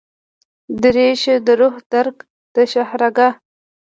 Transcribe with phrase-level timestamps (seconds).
[0.81, 2.23] درېښو دروح درګه،
[2.55, 3.29] دشاهرګه